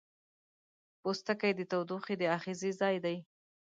[1.01, 3.17] پوستکی د تودوخې د آخذې ځای دی.